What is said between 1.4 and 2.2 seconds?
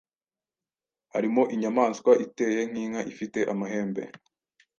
inyamaswa